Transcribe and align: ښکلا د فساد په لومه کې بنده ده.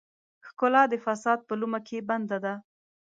ښکلا 0.47 0.83
د 0.89 0.93
فساد 1.05 1.39
په 1.47 1.53
لومه 1.59 1.79
کې 1.87 2.05
بنده 2.09 2.37
ده. 2.45 2.53